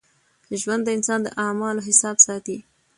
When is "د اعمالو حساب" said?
1.23-2.15